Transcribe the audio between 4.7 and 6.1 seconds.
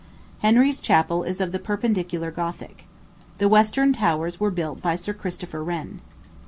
by Sir Christopher Wren.